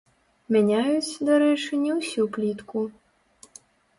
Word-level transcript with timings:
Мяняюць, 0.53 1.17
дарэчы, 1.27 1.79
не 1.83 1.91
ўсю 1.99 2.23
плітку. 2.37 2.79